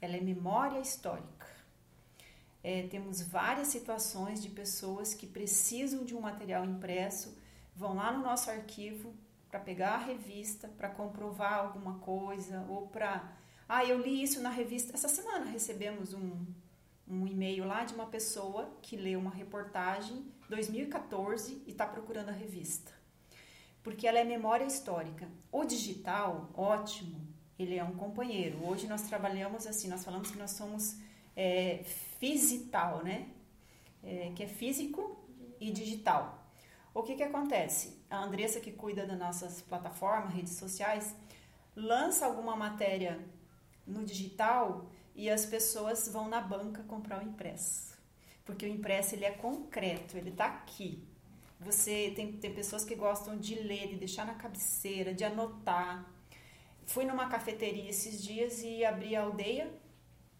[0.00, 1.46] ela é memória histórica.
[2.62, 7.36] É, temos várias situações de pessoas que precisam de um material impresso,
[7.76, 9.14] vão lá no nosso arquivo
[9.50, 13.36] para pegar a revista, para comprovar alguma coisa, ou para.
[13.68, 14.94] Ah, eu li isso na revista.
[14.94, 16.46] Essa semana recebemos um,
[17.06, 22.32] um e-mail lá de uma pessoa que leu uma reportagem 2014 e está procurando a
[22.32, 22.92] revista.
[23.82, 25.28] Porque ela é memória histórica.
[25.52, 27.20] O digital, ótimo,
[27.58, 28.66] ele é um companheiro.
[28.66, 30.96] Hoje nós trabalhamos assim, nós falamos que nós somos
[31.36, 31.84] é,
[32.18, 33.28] fisital, né?
[34.02, 35.24] É, que é físico
[35.60, 36.44] e digital.
[36.92, 38.04] O que, que acontece?
[38.08, 41.14] A Andressa, que cuida das nossas plataformas, redes sociais,
[41.74, 43.18] lança alguma matéria
[43.86, 47.93] no digital e as pessoas vão na banca comprar o impresso.
[48.44, 51.02] Porque o impresso ele é concreto, ele está aqui.
[51.60, 56.04] Você tem, tem pessoas que gostam de ler, de deixar na cabeceira, de anotar.
[56.86, 59.72] Fui numa cafeteria esses dias e abri a aldeia,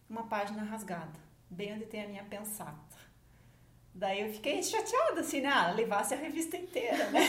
[0.07, 2.95] uma página rasgada, bem onde tem a minha pensata.
[3.97, 5.49] Daí eu fiquei chateada, assim, né?
[5.49, 7.21] Ah, levasse a revista inteira, né?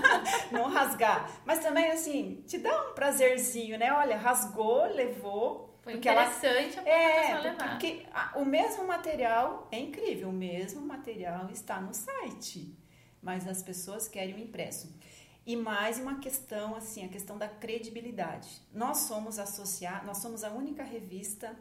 [0.50, 1.30] Não rasgar.
[1.44, 3.92] Mas também, assim, te dá um prazerzinho, né?
[3.92, 5.73] Olha, rasgou, levou.
[5.84, 6.88] Foi porque interessante ela...
[6.88, 7.70] é, levar.
[7.70, 12.74] Porque o mesmo material é incrível, o mesmo material está no site,
[13.20, 14.98] mas as pessoas querem o impresso.
[15.44, 18.62] E mais uma questão, assim, a questão da credibilidade.
[18.72, 21.54] Nós somos associados, nós somos a única revista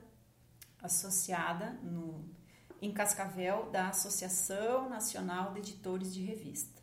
[0.82, 2.24] associada no
[2.82, 6.82] em Cascavel da Associação Nacional de Editores de Revista.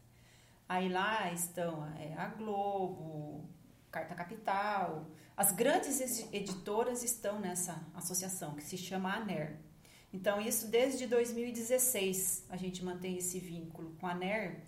[0.68, 3.48] Aí lá estão é, a Globo,
[3.90, 6.00] Carta Capital, as grandes
[6.32, 9.56] editoras estão nessa associação que se chama ANER.
[10.12, 14.60] Então, isso desde 2016 a gente mantém esse vínculo com a ANER.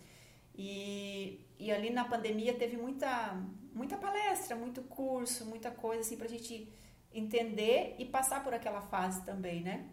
[0.55, 3.39] E, e ali na pandemia teve muita,
[3.73, 6.73] muita palestra, muito curso, muita coisa assim para a gente
[7.13, 9.87] entender e passar por aquela fase também, né?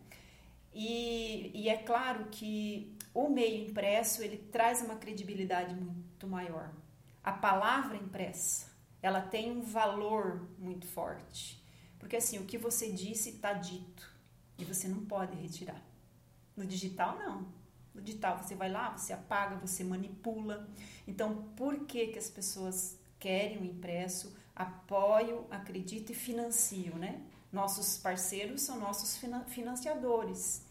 [0.74, 6.72] E, e é claro que o meio impresso ele traz uma credibilidade muito maior.
[7.24, 8.69] A palavra impressa
[9.02, 11.64] ela tem um valor muito forte.
[11.98, 14.10] Porque assim, o que você disse está dito
[14.58, 15.82] e você não pode retirar.
[16.56, 17.48] No digital, não.
[17.94, 20.70] No digital, você vai lá, você apaga, você manipula.
[21.08, 27.22] Então, por que, que as pessoas querem o impresso, apoiam, acreditam e financiam, né?
[27.52, 30.64] Nossos parceiros são nossos financiadores,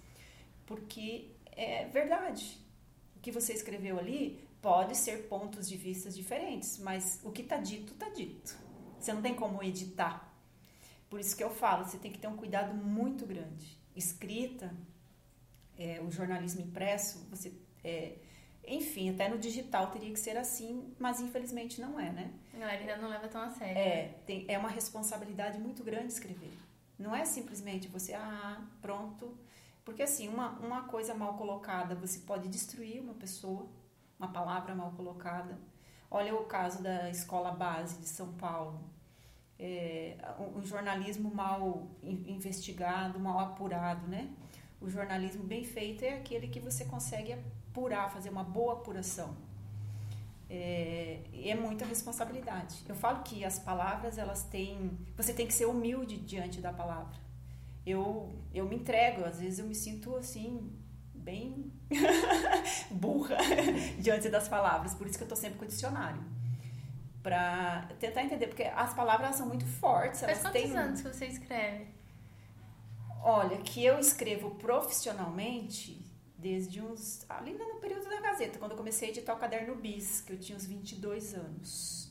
[0.64, 2.58] porque é verdade.
[3.16, 7.56] O que você escreveu ali pode ser pontos de vista diferentes, mas o que está
[7.56, 8.56] dito, está dito.
[8.98, 10.32] Você não tem como editar.
[11.08, 13.78] Por isso que eu falo, você tem que ter um cuidado muito grande.
[13.94, 14.74] Escrita,
[15.76, 17.52] é, o jornalismo impresso, você
[17.84, 18.16] é,
[18.66, 22.30] enfim, até no digital teria que ser assim, mas infelizmente não é, né?
[22.54, 23.78] A galera ainda não leva tão a sério.
[23.78, 26.52] É, tem, é uma responsabilidade muito grande escrever.
[26.98, 29.38] Não é simplesmente você, ah, pronto.
[29.84, 33.66] Porque assim, uma, uma coisa mal colocada, você pode destruir uma pessoa,
[34.18, 35.58] uma palavra mal colocada.
[36.10, 38.80] Olha o caso da escola base de São Paulo.
[39.58, 40.16] É,
[40.56, 44.30] um, jornalismo mal investigado, mal apurado, né?
[44.80, 49.36] O jornalismo bem feito é aquele que você consegue apurar, fazer uma boa apuração.
[50.48, 52.76] É, é muita responsabilidade.
[52.88, 54.98] Eu falo que as palavras, elas têm.
[55.16, 57.18] Você tem que ser humilde diante da palavra.
[57.84, 60.72] Eu, eu me entrego, às vezes eu me sinto assim,
[61.28, 61.70] bem
[62.90, 63.36] burra
[64.00, 64.94] diante das palavras.
[64.94, 66.22] Por isso que eu estou sempre com o dicionário.
[67.22, 70.20] Para tentar entender, porque as palavras são muito fortes.
[70.20, 70.76] Faz quantos têm...
[70.76, 71.86] anos que você escreve?
[73.22, 76.02] Olha, que eu escrevo profissionalmente
[76.38, 77.26] desde uns.
[77.28, 80.38] ali no período da Gazeta, quando eu comecei a editar o caderno Bis, que eu
[80.38, 82.10] tinha uns 22 anos.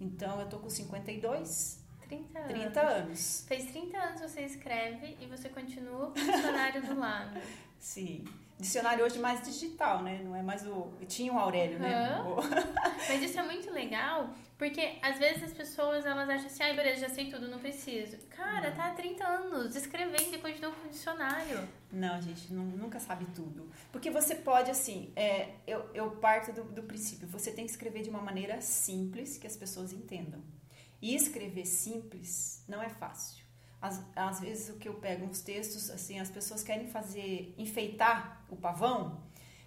[0.00, 1.80] Então eu tô com 52.
[2.08, 2.52] 30 anos.
[2.52, 3.44] 30 anos.
[3.46, 7.38] Fez 30 anos você escreve e você continua com o dicionário do lado.
[7.82, 8.24] Sim.
[8.60, 10.20] Dicionário hoje mais digital, né?
[10.22, 10.92] Não é mais o.
[11.08, 11.82] Tinha o Aurélio, uhum.
[11.82, 12.22] né?
[13.08, 17.00] Mas isso é muito legal, porque às vezes as pessoas elas acham assim, ai, beleza,
[17.00, 18.16] já sei tudo, não preciso.
[18.28, 18.76] Cara, não.
[18.76, 21.68] tá há 30 anos escrevendo e continua com o dicionário.
[21.90, 23.68] Não, gente, não, nunca sabe tudo.
[23.90, 28.02] Porque você pode, assim, é, eu, eu parto do, do princípio, você tem que escrever
[28.02, 30.40] de uma maneira simples que as pessoas entendam.
[31.00, 33.41] E escrever simples não é fácil.
[33.82, 38.46] Às, às vezes o que eu pego uns textos, assim, as pessoas querem fazer, enfeitar
[38.48, 39.20] o pavão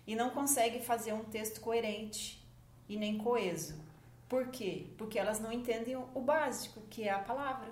[0.08, 2.42] e não conseguem fazer um texto coerente
[2.88, 3.76] e nem coeso.
[4.30, 4.88] Por quê?
[4.98, 7.72] Porque elas não entendem o básico, que é a palavra.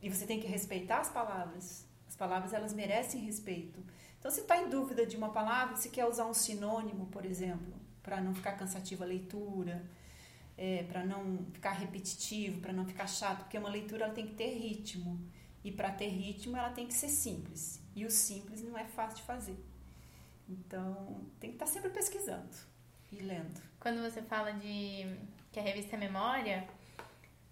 [0.00, 1.84] E você tem que respeitar as palavras.
[2.08, 3.82] As palavras, elas merecem respeito.
[4.18, 7.74] Então, se está em dúvida de uma palavra, se quer usar um sinônimo, por exemplo,
[8.02, 9.84] para não ficar cansativa a leitura,
[10.56, 14.34] é, para não ficar repetitivo, para não ficar chato, porque uma leitura ela tem que
[14.34, 15.20] ter ritmo.
[15.64, 17.82] E para ter ritmo, ela tem que ser simples.
[17.94, 19.58] E o simples não é fácil de fazer.
[20.48, 22.56] Então, tem que estar tá sempre pesquisando
[23.12, 23.60] e lendo.
[23.80, 25.18] Quando você fala de
[25.52, 26.66] que a revista é memória,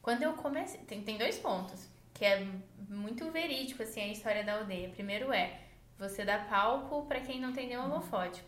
[0.01, 0.81] quando eu comecei.
[0.83, 2.47] Tem, tem dois pontos, que é
[2.89, 4.89] muito verídico assim, a história da aldeia.
[4.91, 5.61] Primeiro é
[5.99, 8.45] você dá palco para quem não tem nenhum holofote.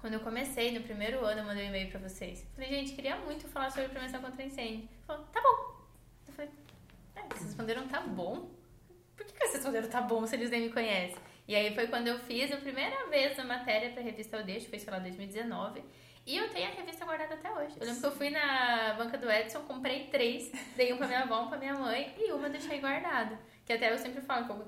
[0.00, 2.44] Quando eu comecei, no primeiro ano, eu mandei um e-mail pra vocês.
[2.54, 4.88] Falei, gente, queria muito falar sobre prevenção contra incêndio.
[5.06, 5.86] Falou, tá bom.
[6.26, 6.50] Eu falei,
[7.14, 8.50] é, vocês responderam tá bom?
[9.24, 11.16] Por que, que responderam tá bom se eles nem me conhecem?
[11.46, 14.68] E aí foi quando eu fiz a primeira vez a matéria pra revista Eu Deixo,
[14.68, 15.82] foi, sei lá, 2019.
[16.24, 17.74] E eu tenho a revista guardada até hoje.
[17.80, 21.22] Eu lembro que eu fui na banca do Edson, comprei três, dei um pra minha
[21.22, 23.38] avó, um pra minha mãe e uma deixei guardada.
[23.66, 24.66] Que até eu sempre falo que eu vou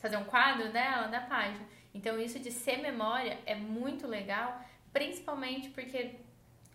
[0.00, 1.66] fazer um quadro dela na página.
[1.92, 4.60] Então isso de ser memória é muito legal,
[4.92, 6.16] principalmente porque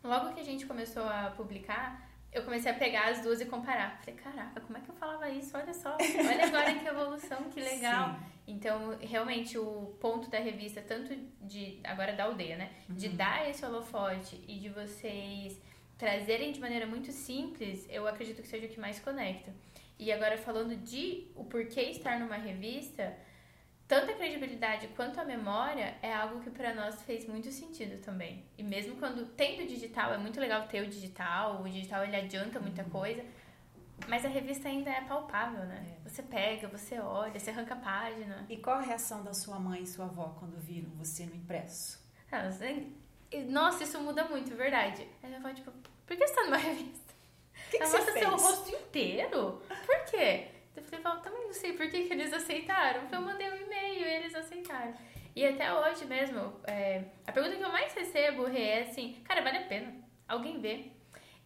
[0.03, 2.06] logo que a gente começou a publicar,
[2.37, 3.97] eu comecei a pegar as duas e comparar.
[3.99, 5.57] Falei, caraca, como é que eu falava isso?
[5.57, 8.11] Olha só, olha agora que evolução, que legal.
[8.13, 8.25] Sim.
[8.47, 12.71] Então, realmente, o ponto da revista, tanto de, agora da aldeia, né?
[12.87, 13.15] De uhum.
[13.15, 15.59] dar esse holofote e de vocês
[15.97, 19.53] trazerem de maneira muito simples, eu acredito que seja o que mais conecta.
[19.99, 23.17] E agora, falando de o porquê estar numa revista,
[23.87, 28.43] tanto a credibilidade quanto a memória é algo que para nós fez muito sentido também.
[28.57, 32.17] E mesmo quando tem o digital, é muito legal ter o digital, o digital ele
[32.17, 32.89] adianta muita uhum.
[32.89, 33.23] coisa,
[34.07, 35.97] mas a revista ainda é palpável, né?
[36.05, 36.09] É.
[36.09, 38.45] Você pega, você olha, você arranca a página.
[38.49, 42.05] E qual a reação da sua mãe e sua avó quando viram você no impresso?
[43.49, 45.07] Nossa, isso muda muito, verdade.
[45.23, 47.13] Ela fala, tipo, por que você tá numa revista?
[47.71, 49.61] Que que Ela mostra seu rosto inteiro?
[49.85, 50.47] Por quê?
[50.79, 53.07] Eu falei, Val, também não sei por que, que eles aceitaram.
[53.11, 54.93] Eu mandei um e-mail e eles aceitaram.
[55.35, 59.57] E até hoje mesmo, é, a pergunta que eu mais recebo é assim, cara, vale
[59.57, 59.93] a pena?
[60.27, 60.91] Alguém vê?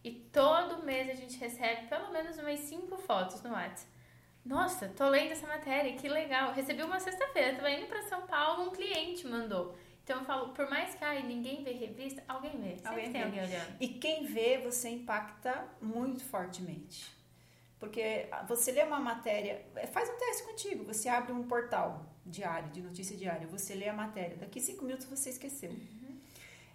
[0.04, 3.90] E todo mês a gente recebe pelo menos umas cinco fotos no WhatsApp.
[4.44, 6.52] Nossa, tô lendo essa matéria, que legal.
[6.52, 9.76] Recebi uma sexta-feira, tava indo para São Paulo, um cliente mandou.
[10.02, 12.76] Então eu falo, por mais que ai, ninguém vê revista, alguém vê.
[12.76, 13.22] Sempre alguém tem vê.
[13.22, 13.76] alguém olhando.
[13.80, 17.21] E quem vê, você impacta muito fortemente.
[17.82, 20.84] Porque você lê uma matéria, é, faz um teste contigo.
[20.84, 24.36] Você abre um portal diário, de notícia diária, você lê a matéria.
[24.36, 25.72] Daqui cinco minutos você esqueceu.
[25.72, 26.20] Uhum.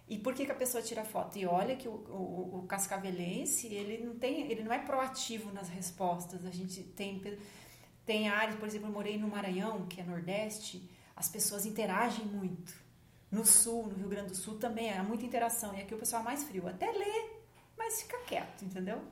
[0.06, 1.38] E por que, que a pessoa tira foto?
[1.38, 5.70] E olha que o, o, o, cascavelense, ele não, tem, ele não é proativo nas
[5.70, 6.44] respostas.
[6.44, 7.22] A gente tem,
[8.04, 12.74] tem áreas, por exemplo, eu morei no Maranhão, que é Nordeste, as pessoas interagem muito.
[13.30, 15.74] No Sul, no Rio Grande do Sul também, há muita interação.
[15.74, 16.68] E aqui o pessoal é mais frio.
[16.68, 17.30] Até lê,
[17.78, 19.02] mas fica quieto, entendeu?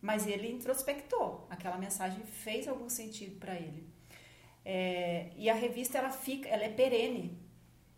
[0.00, 1.46] Mas ele introspectou.
[1.50, 3.88] Aquela mensagem fez algum sentido para ele.
[4.64, 7.38] É, e a revista ela fica, ela é perene.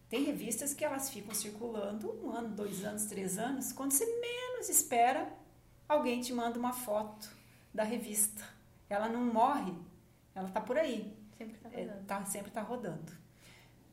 [0.08, 3.72] Tem revistas que elas ficam circulando um ano, dois anos, três anos.
[3.72, 5.32] Quando você menos espera,
[5.88, 7.30] alguém te manda uma foto
[7.72, 8.42] da revista.
[8.88, 9.72] Ela não morre,
[10.34, 11.16] ela está por aí.
[11.38, 11.90] Sempre está rodando.
[11.90, 13.19] É, tá, sempre está rodando.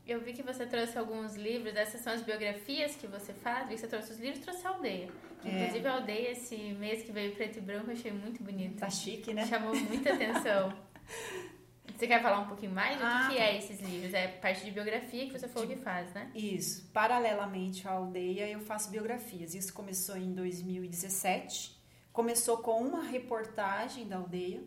[0.07, 3.75] Eu vi que você trouxe alguns livros, essas são as biografias que você faz, vi
[3.75, 5.09] que você trouxe os livros, trouxe a aldeia.
[5.43, 5.49] É.
[5.49, 8.79] Inclusive a aldeia, esse mês que veio preto e branco, eu achei muito bonito.
[8.79, 9.45] Tá chique, né?
[9.45, 10.73] Chamou muita atenção.
[11.97, 13.01] Você quer falar um pouquinho mais?
[13.01, 14.13] Ah, o que, que é esses livros?
[14.13, 16.29] É parte de biografia que você falou que faz, né?
[16.35, 16.87] Isso.
[16.93, 19.55] Paralelamente à aldeia, eu faço biografias.
[19.55, 21.75] Isso começou em 2017.
[22.13, 24.63] Começou com uma reportagem da aldeia.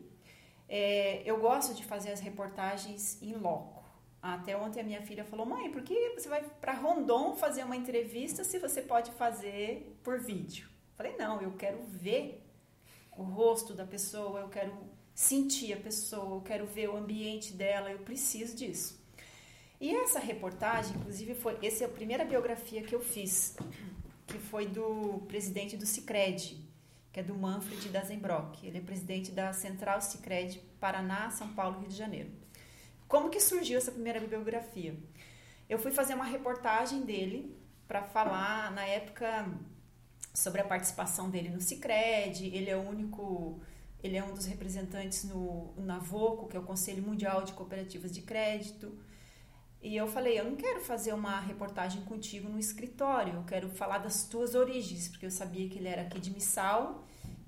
[0.68, 3.79] É, eu gosto de fazer as reportagens em loco.
[4.22, 7.76] Até ontem a minha filha falou: Mãe, por que você vai para Rondon fazer uma
[7.76, 10.68] entrevista se você pode fazer por vídeo?
[10.94, 12.46] Falei: Não, eu quero ver
[13.16, 14.72] o rosto da pessoa, eu quero
[15.14, 19.00] sentir a pessoa, eu quero ver o ambiente dela, eu preciso disso.
[19.80, 23.56] E essa reportagem, inclusive, foi essa é a primeira biografia que eu fiz,
[24.26, 26.62] que foi do presidente do Cicred,
[27.10, 28.66] que é do Manfred Dazenbrock.
[28.66, 32.39] Ele é presidente da Central Cicred Paraná, São Paulo, Rio de Janeiro.
[33.10, 34.96] Como que surgiu essa primeira bibliografia?
[35.68, 37.52] Eu fui fazer uma reportagem dele
[37.88, 39.52] para falar na época
[40.32, 42.46] sobre a participação dele no Cicred.
[42.54, 43.60] Ele é o único,
[44.00, 48.22] ele é um dos representantes no Navoco, que é o Conselho Mundial de Cooperativas de
[48.22, 48.96] Crédito.
[49.82, 53.98] E eu falei, eu não quero fazer uma reportagem contigo no escritório, eu quero falar
[53.98, 57.04] das tuas origens, porque eu sabia que ele era aqui de Missal,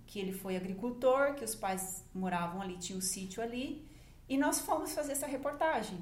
[0.09, 3.92] que ele foi agricultor, que os pais moravam ali, tinha um sítio ali,
[4.29, 5.99] e nós fomos fazer essa reportagem.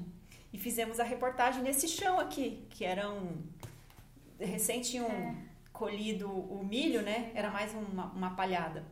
[0.53, 3.41] E fizemos a reportagem nesse chão aqui, que era um.
[4.39, 5.35] Recente tinham é.
[5.71, 7.31] colhido o milho, né?
[7.33, 8.85] Era mais uma, uma palhada.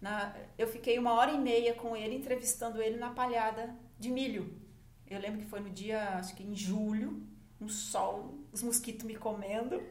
[0.00, 4.54] Na, eu fiquei uma hora e meia com ele, entrevistando ele na palhada de milho.
[5.08, 7.22] Eu lembro que foi no dia, acho que em julho,
[7.60, 9.82] um sol, os mosquitos me comendo.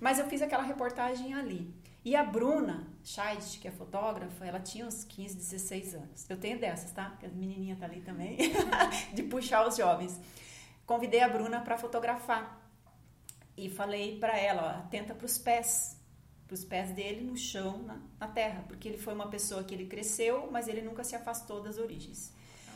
[0.00, 1.72] Mas eu fiz aquela reportagem ali.
[2.04, 6.26] E a Bruna Scheid, que é fotógrafa, ela tinha uns 15, 16 anos.
[6.28, 7.16] Eu tenho dessas, tá?
[7.22, 8.36] A menininha tá ali também,
[9.14, 10.20] de puxar os jovens.
[10.84, 12.60] Convidei a Bruna para fotografar
[13.56, 15.96] e falei para ela, ó, atenta para os pés,
[16.46, 19.72] para os pés dele no chão, na, na, terra, porque ele foi uma pessoa que
[19.72, 22.32] ele cresceu, mas ele nunca se afastou das origens.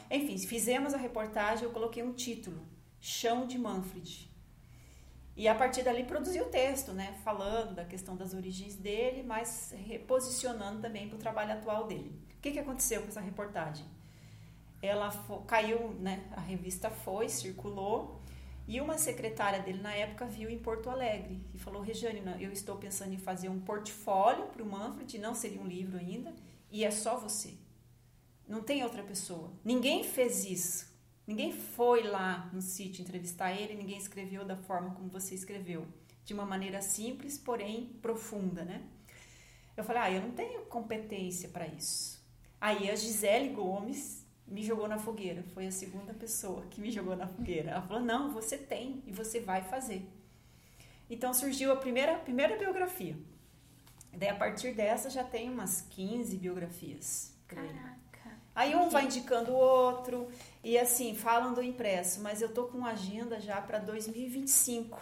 [0.08, 2.62] Enfim, fizemos a reportagem, eu coloquei um título,
[3.00, 4.30] Chão de Manfred.
[5.36, 7.14] E a partir dali produziu o texto, né?
[7.22, 12.18] Falando da questão das origens dele, mas reposicionando também para o trabalho atual dele.
[12.38, 13.84] O que, que aconteceu com essa reportagem?
[14.80, 15.10] Ela
[15.46, 16.24] caiu, né?
[16.32, 18.22] A revista foi, circulou,
[18.66, 22.76] e uma secretária dele na época viu em Porto Alegre e falou: Regiane, eu estou
[22.76, 26.34] pensando em fazer um portfólio para o Manfred, não seria um livro ainda,
[26.70, 27.54] e é só você.
[28.48, 29.52] Não tem outra pessoa.
[29.64, 30.95] Ninguém fez isso.
[31.26, 35.84] Ninguém foi lá no sítio entrevistar ele, ninguém escreveu da forma como você escreveu,
[36.24, 38.82] de uma maneira simples, porém profunda, né?
[39.76, 42.24] Eu falei: "Ah, eu não tenho competência para isso".
[42.60, 47.16] Aí a Gisele Gomes me jogou na fogueira, foi a segunda pessoa que me jogou
[47.16, 47.72] na fogueira.
[47.72, 50.08] Ela falou: "Não, você tem e você vai fazer".
[51.10, 53.16] Então surgiu a primeira primeira biografia.
[54.12, 57.34] Daí a partir dessa já tem umas 15 biografias.
[57.46, 57.96] Caraca.
[58.54, 60.28] Aí um vai indicando o outro
[60.66, 65.00] e assim, falam do impresso, mas eu tô com agenda já para 2025.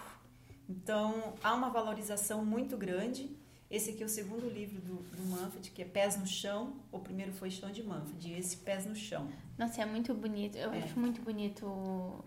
[0.69, 3.35] Então, há uma valorização muito grande.
[3.71, 6.75] Esse aqui é o segundo livro do, do Manfred, que é Pés no Chão.
[6.93, 9.27] O primeiro foi Chão de Manfred, e esse Pés no Chão.
[9.57, 10.59] Nossa, é muito bonito.
[10.59, 10.83] Eu é.
[10.83, 12.23] acho muito bonito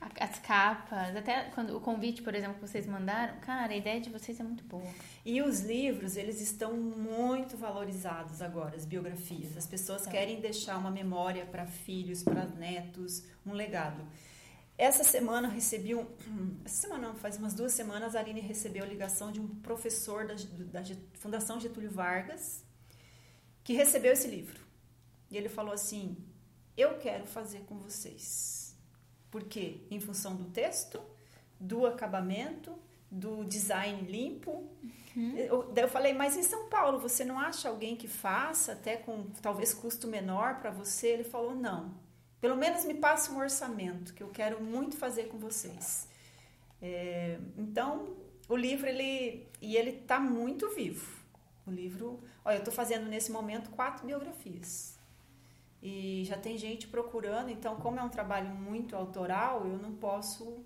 [0.00, 4.08] as capas, até quando o convite, por exemplo, que vocês mandaram, cara, a ideia de
[4.08, 4.88] vocês é muito boa.
[5.24, 9.56] E os livros, eles estão muito valorizados agora, as biografias.
[9.56, 10.10] As pessoas é.
[10.10, 14.02] querem deixar uma memória para filhos, para netos, um legado.
[14.78, 16.06] Essa semana recebi um.
[16.64, 20.26] Essa semana não, faz umas duas semanas, a Aline recebeu a ligação de um professor
[20.26, 20.82] da, da
[21.14, 22.64] Fundação Getúlio Vargas
[23.62, 24.58] que recebeu esse livro.
[25.30, 26.16] E ele falou assim:
[26.76, 28.59] Eu quero fazer com vocês
[29.30, 29.78] por quê?
[29.90, 31.00] Em função do texto,
[31.58, 32.76] do acabamento,
[33.10, 34.68] do design limpo.
[35.16, 35.36] Uhum.
[35.36, 38.96] Eu, daí eu falei, mas em São Paulo você não acha alguém que faça, até
[38.96, 41.08] com talvez custo menor para você?
[41.08, 41.94] Ele falou, não.
[42.40, 46.08] Pelo menos me passa um orçamento, que eu quero muito fazer com vocês.
[46.80, 48.16] É, então,
[48.48, 51.20] o livro, ele, e ele está muito vivo.
[51.66, 54.99] O livro, olha, eu estou fazendo nesse momento quatro biografias
[55.82, 60.64] e já tem gente procurando, então como é um trabalho muito autoral, eu não posso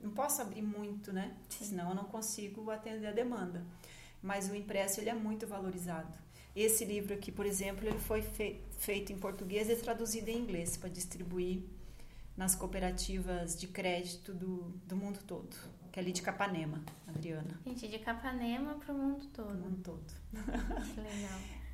[0.00, 1.34] não posso abrir muito, né?
[1.48, 1.64] Sim.
[1.64, 3.64] Senão eu não consigo atender a demanda.
[4.22, 6.16] Mas o impresso ele é muito valorizado.
[6.54, 10.76] Esse livro aqui, por exemplo, ele foi fei feito em português e traduzido em inglês
[10.76, 11.62] para distribuir
[12.36, 15.56] nas cooperativas de crédito do, do mundo todo.
[15.90, 17.58] Que é ali de Capanema, Adriana.
[17.64, 19.50] Gente, de Capanema para o mundo todo.
[19.50, 20.04] O mundo todo.
[20.94, 21.40] Que legal.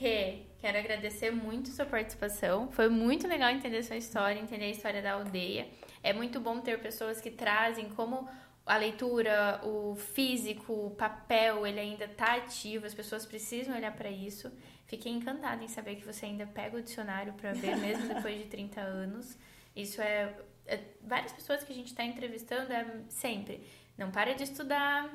[0.00, 2.72] Rê, quero agradecer muito sua participação.
[2.72, 5.68] Foi muito legal entender sua história, entender a história da aldeia.
[6.02, 8.26] É muito bom ter pessoas que trazem como
[8.64, 14.08] a leitura, o físico, o papel, ele ainda está ativo, as pessoas precisam olhar para
[14.08, 14.50] isso.
[14.86, 18.44] Fiquei encantada em saber que você ainda pega o dicionário para ver, mesmo depois de
[18.44, 19.36] 30 anos.
[19.76, 20.34] Isso é,
[20.64, 23.66] é várias pessoas que a gente está entrevistando é sempre.
[23.98, 25.10] Não para de estudar,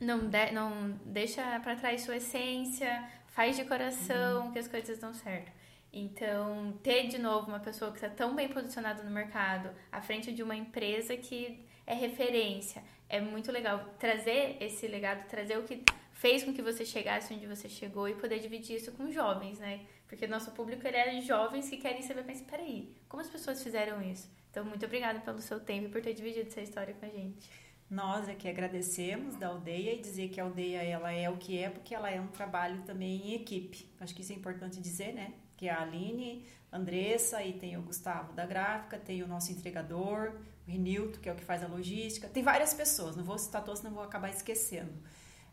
[0.00, 3.08] não, de, não deixa para trás sua essência,
[3.38, 4.52] faz de coração uhum.
[4.52, 5.52] que as coisas dão certo.
[5.92, 10.32] Então, ter de novo uma pessoa que está tão bem posicionada no mercado, à frente
[10.32, 15.84] de uma empresa que é referência, é muito legal trazer esse legado, trazer o que
[16.10, 19.82] fez com que você chegasse onde você chegou e poder dividir isso com jovens, né?
[20.08, 24.02] Porque nosso público ele é jovens que querem saber, mas peraí, como as pessoas fizeram
[24.02, 24.28] isso?
[24.50, 27.48] Então, muito obrigada pelo seu tempo e por ter dividido essa história com a gente.
[27.90, 31.70] Nós aqui agradecemos da aldeia e dizer que a aldeia ela é o que é,
[31.70, 33.90] porque ela é um trabalho também em equipe.
[33.98, 35.32] Acho que isso é importante dizer, né?
[35.56, 40.34] Que é a Aline, Andressa e tem o Gustavo da gráfica, tem o nosso entregador,
[40.66, 42.28] o Renilton, que é o que faz a logística.
[42.28, 44.92] Tem várias pessoas, não vou citar todos, não vou acabar esquecendo.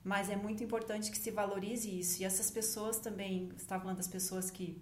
[0.04, 2.22] Mas é muito importante que se valorize isso.
[2.22, 4.82] E essas pessoas também, você estava falando das pessoas que,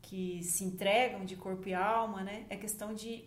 [0.00, 2.46] que se entregam de corpo e alma, né?
[2.48, 3.24] É questão de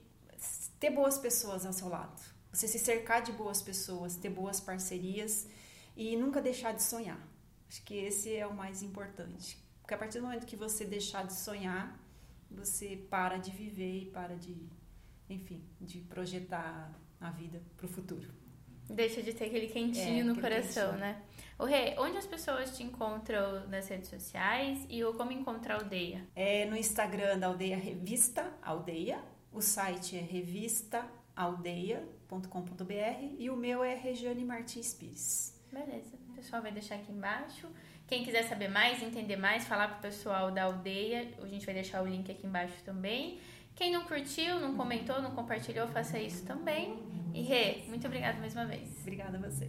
[0.80, 5.50] ter boas pessoas ao seu lado você se cercar de boas pessoas, ter boas parcerias
[5.98, 7.20] e nunca deixar de sonhar.
[7.68, 9.58] Acho que esse é o mais importante.
[9.82, 12.00] Porque a partir do momento que você deixar de sonhar,
[12.52, 14.56] você para de viver e para de,
[15.28, 18.30] enfim, de projetar a vida para o futuro.
[18.88, 21.00] Deixa de ter aquele quentinho é, no coração, quentinho.
[21.00, 21.24] né?
[21.58, 25.78] O Rê, onde as pessoas te encontram nas redes sociais e ou como encontrar a
[25.80, 26.28] aldeia?
[26.36, 29.24] É no Instagram da Aldeia Revista Aldeia.
[29.52, 35.60] O site é revista aldeia.com.br e o meu é Regiane Martins Pires.
[35.72, 37.68] Beleza, o pessoal vai deixar aqui embaixo.
[38.08, 42.04] Quem quiser saber mais, entender mais, falar pro pessoal da aldeia, a gente vai deixar
[42.04, 43.40] o link aqui embaixo também.
[43.76, 47.02] Quem não curtiu, não comentou, não compartilhou, faça isso também.
[47.34, 49.00] E Rê, muito obrigada mais uma vez.
[49.02, 49.68] Obrigada a você.